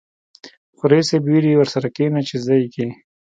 [0.75, 2.87] خو ريس صيب ويلې ورسره کېنه چې زده يې کې.